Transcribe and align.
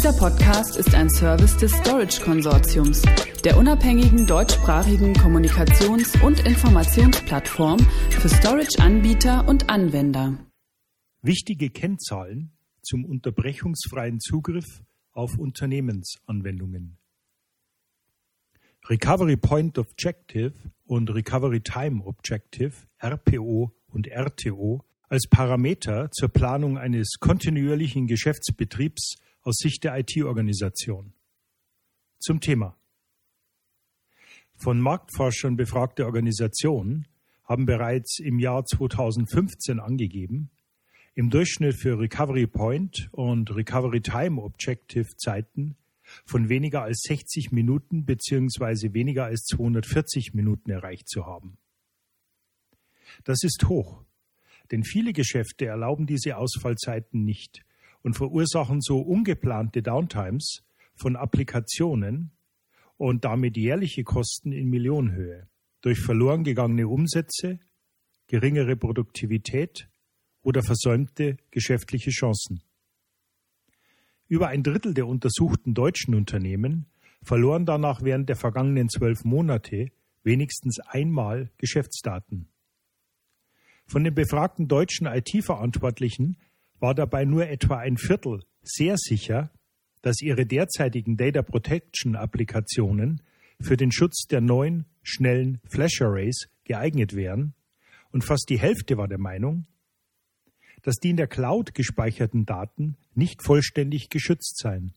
Dieser 0.00 0.14
Podcast 0.14 0.78
ist 0.78 0.94
ein 0.94 1.10
Service 1.10 1.58
des 1.58 1.72
Storage 1.72 2.22
Konsortiums, 2.22 3.02
der 3.44 3.58
unabhängigen 3.58 4.26
deutschsprachigen 4.26 5.12
Kommunikations- 5.12 6.18
und 6.24 6.40
Informationsplattform 6.46 7.78
für 8.08 8.30
Storage-Anbieter 8.30 9.46
und 9.46 9.68
Anwender. 9.68 10.38
Wichtige 11.20 11.68
Kennzahlen 11.68 12.50
zum 12.80 13.04
unterbrechungsfreien 13.04 14.20
Zugriff 14.20 14.82
auf 15.12 15.36
Unternehmensanwendungen. 15.36 16.96
Recovery 18.88 19.36
Point 19.36 19.76
Objective 19.76 20.54
und 20.86 21.10
Recovery 21.10 21.60
Time 21.60 22.06
Objective, 22.06 22.72
RPO 23.04 23.70
und 23.88 24.06
RTO, 24.06 24.82
als 25.10 25.26
Parameter 25.28 26.10
zur 26.10 26.30
Planung 26.30 26.78
eines 26.78 27.16
kontinuierlichen 27.20 28.06
Geschäftsbetriebs 28.06 29.16
aus 29.42 29.56
Sicht 29.56 29.84
der 29.84 29.98
IT-Organisation. 29.98 31.12
Zum 32.18 32.40
Thema. 32.40 32.76
Von 34.56 34.80
Marktforschern 34.80 35.56
befragte 35.56 36.04
Organisationen 36.04 37.08
haben 37.44 37.64
bereits 37.64 38.18
im 38.18 38.38
Jahr 38.38 38.64
2015 38.64 39.80
angegeben, 39.80 40.50
im 41.14 41.30
Durchschnitt 41.30 41.74
für 41.74 41.98
Recovery 41.98 42.46
Point 42.46 43.08
und 43.12 43.54
Recovery 43.54 44.02
Time 44.02 44.40
Objective 44.40 45.16
Zeiten 45.16 45.76
von 46.26 46.48
weniger 46.48 46.82
als 46.82 47.02
60 47.08 47.52
Minuten 47.52 48.04
bzw. 48.04 48.92
weniger 48.92 49.24
als 49.24 49.44
240 49.44 50.34
Minuten 50.34 50.70
erreicht 50.70 51.08
zu 51.08 51.26
haben. 51.26 51.56
Das 53.24 53.42
ist 53.42 53.68
hoch, 53.68 54.04
denn 54.70 54.84
viele 54.84 55.12
Geschäfte 55.12 55.66
erlauben 55.66 56.06
diese 56.06 56.36
Ausfallzeiten 56.36 57.24
nicht 57.24 57.62
und 58.02 58.14
verursachen 58.14 58.80
so 58.80 59.00
ungeplante 59.00 59.82
Downtimes 59.82 60.62
von 60.94 61.16
Applikationen 61.16 62.32
und 62.96 63.24
damit 63.24 63.56
jährliche 63.56 64.04
Kosten 64.04 64.52
in 64.52 64.68
Millionenhöhe 64.68 65.48
durch 65.80 66.00
verloren 66.00 66.44
gegangene 66.44 66.88
Umsätze, 66.88 67.58
geringere 68.26 68.76
Produktivität 68.76 69.88
oder 70.42 70.62
versäumte 70.62 71.36
geschäftliche 71.50 72.10
Chancen. 72.10 72.62
Über 74.28 74.48
ein 74.48 74.62
Drittel 74.62 74.94
der 74.94 75.06
untersuchten 75.06 75.74
deutschen 75.74 76.14
Unternehmen 76.14 76.86
verloren 77.22 77.66
danach 77.66 78.02
während 78.02 78.28
der 78.28 78.36
vergangenen 78.36 78.88
zwölf 78.88 79.24
Monate 79.24 79.90
wenigstens 80.22 80.78
einmal 80.80 81.50
Geschäftsdaten. 81.58 82.48
Von 83.86 84.04
den 84.04 84.14
befragten 84.14 84.68
deutschen 84.68 85.06
IT-Verantwortlichen 85.06 86.36
war 86.80 86.94
dabei 86.94 87.24
nur 87.24 87.46
etwa 87.46 87.78
ein 87.78 87.96
Viertel 87.96 88.42
sehr 88.62 88.96
sicher, 88.96 89.50
dass 90.02 90.22
ihre 90.22 90.46
derzeitigen 90.46 91.16
Data 91.16 91.42
Protection 91.42 92.16
Applikationen 92.16 93.22
für 93.60 93.76
den 93.76 93.92
Schutz 93.92 94.26
der 94.26 94.40
neuen, 94.40 94.86
schnellen 95.02 95.60
Flash 95.64 96.00
Arrays 96.00 96.48
geeignet 96.64 97.14
wären 97.14 97.54
und 98.10 98.24
fast 98.24 98.48
die 98.48 98.58
Hälfte 98.58 98.96
war 98.96 99.08
der 99.08 99.18
Meinung, 99.18 99.66
dass 100.82 100.96
die 100.96 101.10
in 101.10 101.16
der 101.16 101.26
Cloud 101.26 101.74
gespeicherten 101.74 102.46
Daten 102.46 102.96
nicht 103.14 103.42
vollständig 103.42 104.08
geschützt 104.08 104.58
seien. 104.58 104.94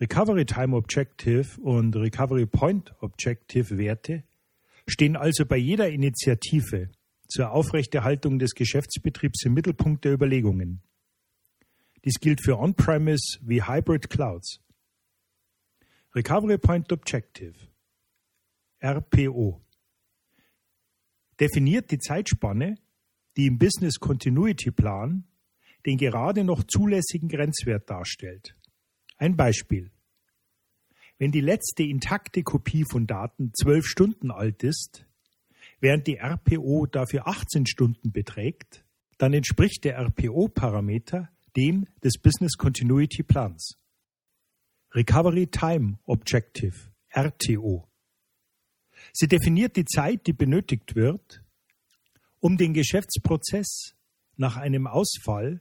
Recovery 0.00 0.46
Time 0.46 0.76
Objective 0.76 1.60
und 1.60 1.94
Recovery 1.96 2.46
Point 2.46 2.94
Objective 3.00 3.76
Werte 3.76 4.22
stehen 4.86 5.16
also 5.16 5.44
bei 5.44 5.56
jeder 5.56 5.90
Initiative 5.90 6.88
zur 7.28 7.50
Aufrechterhaltung 7.52 8.38
des 8.38 8.54
Geschäftsbetriebs 8.54 9.44
im 9.44 9.54
Mittelpunkt 9.54 10.04
der 10.04 10.12
Überlegungen. 10.12 10.82
Dies 12.04 12.20
gilt 12.20 12.42
für 12.42 12.58
On-Premise 12.58 13.38
wie 13.42 13.62
Hybrid 13.62 14.08
Clouds. 14.08 14.60
Recovery 16.14 16.58
Point 16.58 16.90
Objective 16.92 17.54
RPO 18.82 19.60
definiert 21.38 21.90
die 21.90 21.98
Zeitspanne, 21.98 22.76
die 23.36 23.46
im 23.46 23.58
Business 23.58 23.98
Continuity 23.98 24.70
Plan 24.70 25.24
den 25.86 25.96
gerade 25.96 26.44
noch 26.44 26.64
zulässigen 26.64 27.28
Grenzwert 27.28 27.88
darstellt. 27.88 28.56
Ein 29.16 29.36
Beispiel. 29.36 29.90
Wenn 31.18 31.32
die 31.32 31.40
letzte 31.40 31.82
intakte 31.82 32.42
Kopie 32.42 32.84
von 32.88 33.06
Daten 33.06 33.52
zwölf 33.54 33.86
Stunden 33.86 34.30
alt 34.30 34.62
ist, 34.62 35.07
während 35.80 36.06
die 36.06 36.16
RPO 36.16 36.86
dafür 36.86 37.26
18 37.26 37.66
Stunden 37.66 38.12
beträgt, 38.12 38.84
dann 39.18 39.32
entspricht 39.32 39.84
der 39.84 39.98
RPO-Parameter 39.98 41.28
dem 41.56 41.86
des 42.04 42.18
Business 42.18 42.56
Continuity 42.56 43.22
Plans. 43.22 43.78
Recovery 44.94 45.48
Time 45.48 45.98
Objective 46.04 46.74
RTO. 47.10 47.88
Sie 49.12 49.28
definiert 49.28 49.76
die 49.76 49.84
Zeit, 49.84 50.26
die 50.26 50.32
benötigt 50.32 50.94
wird, 50.94 51.42
um 52.40 52.56
den 52.56 52.74
Geschäftsprozess 52.74 53.94
nach 54.36 54.56
einem 54.56 54.86
Ausfall 54.86 55.60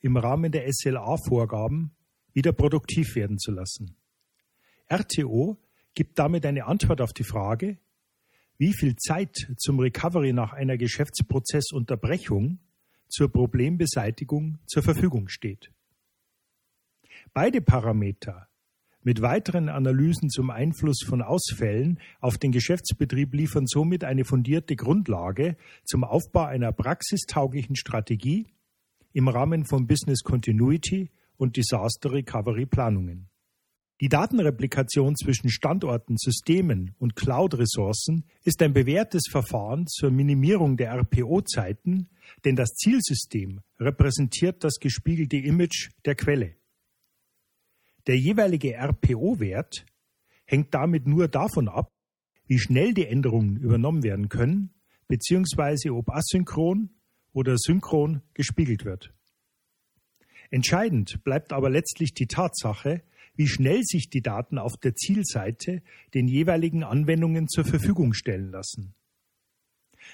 im 0.00 0.16
Rahmen 0.16 0.52
der 0.52 0.70
SLA-Vorgaben 0.70 1.96
wieder 2.32 2.52
produktiv 2.52 3.14
werden 3.14 3.38
zu 3.38 3.52
lassen. 3.52 3.96
RTO 4.88 5.56
gibt 5.94 6.18
damit 6.18 6.44
eine 6.44 6.66
Antwort 6.66 7.00
auf 7.00 7.12
die 7.12 7.24
Frage, 7.24 7.78
wie 8.58 8.72
viel 8.72 8.96
Zeit 8.96 9.52
zum 9.58 9.78
Recovery 9.78 10.32
nach 10.32 10.52
einer 10.52 10.76
Geschäftsprozessunterbrechung 10.76 12.58
zur 13.08 13.30
Problembeseitigung 13.30 14.58
zur 14.66 14.82
Verfügung 14.82 15.28
steht. 15.28 15.70
Beide 17.32 17.60
Parameter 17.60 18.48
mit 19.02 19.22
weiteren 19.22 19.68
Analysen 19.68 20.30
zum 20.30 20.50
Einfluss 20.50 21.04
von 21.06 21.22
Ausfällen 21.22 22.00
auf 22.20 22.38
den 22.38 22.50
Geschäftsbetrieb 22.50 23.34
liefern 23.34 23.66
somit 23.66 24.02
eine 24.02 24.24
fundierte 24.24 24.74
Grundlage 24.74 25.56
zum 25.84 26.02
Aufbau 26.02 26.46
einer 26.46 26.72
praxistauglichen 26.72 27.76
Strategie 27.76 28.48
im 29.12 29.28
Rahmen 29.28 29.64
von 29.64 29.86
Business 29.86 30.22
Continuity 30.24 31.10
und 31.36 31.56
Disaster 31.56 32.10
Recovery 32.10 32.66
Planungen. 32.66 33.28
Die 34.02 34.10
Datenreplikation 34.10 35.16
zwischen 35.16 35.48
Standorten, 35.48 36.18
Systemen 36.18 36.94
und 36.98 37.16
Cloud-Ressourcen 37.16 38.24
ist 38.44 38.60
ein 38.60 38.74
bewährtes 38.74 39.22
Verfahren 39.30 39.86
zur 39.86 40.10
Minimierung 40.10 40.76
der 40.76 40.92
RPO-Zeiten, 40.92 42.10
denn 42.44 42.56
das 42.56 42.74
Zielsystem 42.74 43.60
repräsentiert 43.80 44.62
das 44.64 44.80
gespiegelte 44.80 45.38
Image 45.38 45.88
der 46.04 46.14
Quelle. 46.14 46.56
Der 48.06 48.18
jeweilige 48.18 48.74
RPO-Wert 48.74 49.86
hängt 50.44 50.74
damit 50.74 51.06
nur 51.06 51.28
davon 51.28 51.66
ab, 51.66 51.90
wie 52.46 52.58
schnell 52.58 52.92
die 52.92 53.06
Änderungen 53.06 53.56
übernommen 53.56 54.02
werden 54.02 54.28
können, 54.28 54.74
beziehungsweise 55.08 55.94
ob 55.94 56.10
asynchron 56.10 56.90
oder 57.32 57.56
synchron 57.56 58.20
gespiegelt 58.34 58.84
wird. 58.84 59.14
Entscheidend 60.50 61.22
bleibt 61.24 61.52
aber 61.52 61.70
letztlich 61.70 62.14
die 62.14 62.26
Tatsache, 62.26 63.02
wie 63.36 63.48
schnell 63.48 63.82
sich 63.82 64.08
die 64.08 64.22
Daten 64.22 64.58
auf 64.58 64.76
der 64.76 64.94
Zielseite 64.94 65.82
den 66.14 66.26
jeweiligen 66.26 66.84
Anwendungen 66.84 67.48
zur 67.48 67.64
Verfügung 67.64 68.14
stellen 68.14 68.50
lassen. 68.50 68.94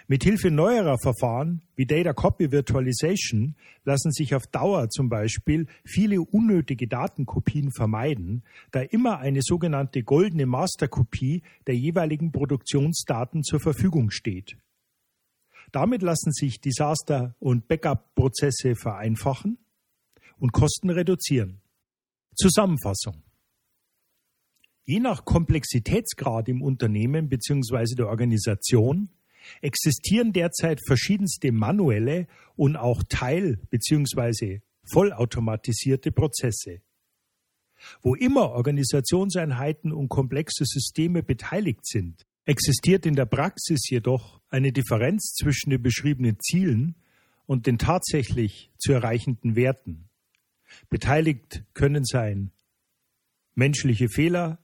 Mithilfe 0.09 0.51
neuerer 0.51 0.99
Verfahren 0.99 1.63
wie 1.77 1.85
Data 1.85 2.15
Copy 2.15 2.51
Virtualization 2.51 3.55
lassen 3.85 4.11
sich 4.11 4.35
auf 4.35 4.47
Dauer 4.47 4.89
zum 4.89 5.11
Beispiel 5.11 5.67
viele 5.85 6.23
unnötige 6.23 6.89
Datenkopien 6.89 7.71
vermeiden, 7.73 8.43
da 8.71 8.81
immer 8.81 9.19
eine 9.19 9.41
sogenannte 9.43 10.03
goldene 10.03 10.47
Masterkopie 10.47 11.43
der 11.67 11.77
jeweiligen 11.77 12.33
Produktionsdaten 12.33 13.43
zur 13.43 13.61
Verfügung 13.61 14.11
steht. 14.11 14.57
Damit 15.73 16.03
lassen 16.03 16.33
sich 16.33 16.61
Disaster- 16.61 17.35
und 17.39 17.69
Backup-Prozesse 17.69 18.75
vereinfachen 18.75 19.59
und 20.43 20.51
Kosten 20.53 20.91
reduzieren. 20.91 21.61
Zusammenfassung. 22.35 23.23
Je 24.85 24.99
nach 24.99 25.25
Komplexitätsgrad 25.25 26.49
im 26.49 26.63
Unternehmen 26.63 27.29
bzw. 27.29 27.95
der 27.95 28.09
Organisation 28.09 29.09
existieren 29.61 30.33
derzeit 30.33 30.81
verschiedenste 30.85 31.53
manuelle 31.53 32.27
und 32.57 32.77
auch 32.77 33.05
teil- 33.09 33.61
bzw. 33.71 34.63
vollautomatisierte 34.91 36.11
Prozesse. 36.11 36.81
Wo 38.01 38.17
immer 38.17 38.51
Organisationseinheiten 38.51 39.93
und 39.93 40.09
komplexe 40.09 40.65
Systeme 40.65 41.23
beteiligt 41.23 41.87
sind, 41.87 42.27
existiert 42.47 43.07
in 43.07 43.15
der 43.15 43.27
Praxis 43.27 43.89
jedoch 43.89 44.41
eine 44.49 44.73
Differenz 44.73 45.35
zwischen 45.35 45.71
den 45.71 45.83
beschriebenen 45.83 46.41
Zielen 46.41 46.97
und 47.47 47.69
den 47.69 47.79
tatsächlich 47.79 48.73
zu 48.79 48.93
erreichenden 48.93 49.55
Werten. 49.55 50.09
Beteiligt 50.89 51.65
können 51.75 52.05
sein 52.05 52.53
menschliche 53.55 54.09
Fehler, 54.09 54.59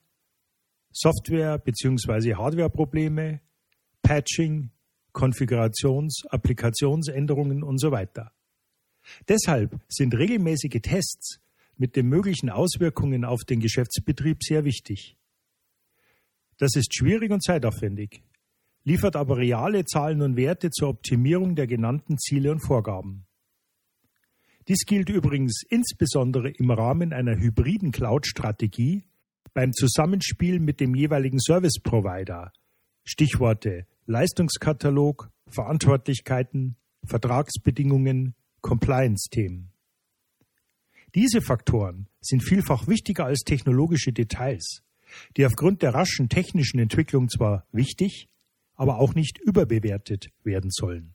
Software- 0.90 1.58
bzw. 1.58 2.34
Hardwareprobleme, 2.34 3.40
Patching, 4.02 4.70
Konfigurations-, 5.12 6.26
Applikationsänderungen 6.28 7.62
und 7.62 7.78
so 7.78 7.90
weiter. 7.90 8.32
Deshalb 9.28 9.80
sind 9.88 10.14
regelmäßige 10.14 10.80
Tests 10.82 11.40
mit 11.76 11.96
den 11.96 12.08
möglichen 12.08 12.50
Auswirkungen 12.50 13.24
auf 13.24 13.44
den 13.44 13.60
Geschäftsbetrieb 13.60 14.42
sehr 14.42 14.64
wichtig. 14.64 15.16
Das 16.58 16.74
ist 16.74 16.94
schwierig 16.94 17.30
und 17.30 17.42
zeitaufwendig, 17.42 18.22
liefert 18.82 19.14
aber 19.14 19.36
reale 19.36 19.84
Zahlen 19.84 20.22
und 20.22 20.36
Werte 20.36 20.70
zur 20.70 20.88
Optimierung 20.88 21.54
der 21.54 21.68
genannten 21.68 22.18
Ziele 22.18 22.50
und 22.50 22.60
Vorgaben. 22.60 23.27
Dies 24.68 24.84
gilt 24.84 25.08
übrigens 25.08 25.62
insbesondere 25.70 26.50
im 26.50 26.70
Rahmen 26.70 27.14
einer 27.14 27.36
hybriden 27.38 27.90
Cloud-Strategie 27.90 29.02
beim 29.54 29.72
Zusammenspiel 29.72 30.60
mit 30.60 30.78
dem 30.80 30.94
jeweiligen 30.94 31.40
Service 31.40 31.80
Provider. 31.82 32.52
Stichworte 33.02 33.86
Leistungskatalog, 34.04 35.30
Verantwortlichkeiten, 35.48 36.76
Vertragsbedingungen, 37.06 38.34
Compliance-Themen. 38.60 39.72
Diese 41.14 41.40
Faktoren 41.40 42.08
sind 42.20 42.42
vielfach 42.42 42.86
wichtiger 42.86 43.24
als 43.24 43.40
technologische 43.44 44.12
Details, 44.12 44.82
die 45.38 45.46
aufgrund 45.46 45.80
der 45.80 45.94
raschen 45.94 46.28
technischen 46.28 46.78
Entwicklung 46.78 47.30
zwar 47.30 47.66
wichtig, 47.72 48.28
aber 48.74 48.98
auch 48.98 49.14
nicht 49.14 49.38
überbewertet 49.38 50.28
werden 50.42 50.70
sollen. 50.70 51.14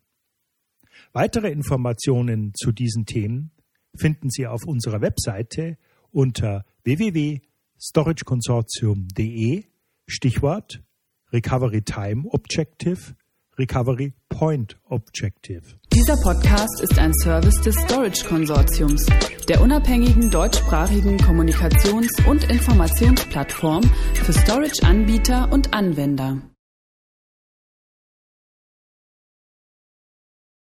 Weitere 1.12 1.50
Informationen 1.50 2.52
zu 2.54 2.72
diesen 2.72 3.06
Themen 3.06 3.52
finden 3.96 4.28
Sie 4.30 4.46
auf 4.46 4.66
unserer 4.66 5.00
Webseite 5.00 5.78
unter 6.10 6.64
www.storageconsortium.de 6.84 9.64
Stichwort 10.06 10.82
Recovery 11.32 11.82
Time 11.82 12.24
Objective, 12.30 13.16
Recovery 13.58 14.12
Point 14.28 14.76
Objective. 14.84 15.62
Dieser 15.92 16.16
Podcast 16.16 16.80
ist 16.80 16.98
ein 16.98 17.12
Service 17.22 17.60
des 17.62 17.74
Storage 17.76 18.24
Konsortiums, 18.26 19.06
der 19.48 19.60
unabhängigen 19.60 20.30
deutschsprachigen 20.30 21.18
Kommunikations- 21.18 22.26
und 22.28 22.50
Informationsplattform 22.50 23.84
für 24.14 24.32
Storage-Anbieter 24.32 25.52
und 25.52 25.72
Anwender. 25.72 26.42